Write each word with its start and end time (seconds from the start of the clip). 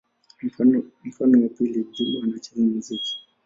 Mfano 1.03 1.43
wa 1.43 1.49
pili: 1.49 1.83
Juma 1.93 2.23
anacheza 2.23 2.61
muziki. 2.61 3.17